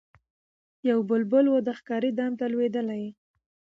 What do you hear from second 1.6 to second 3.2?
د ښکاري دام ته لوېدلی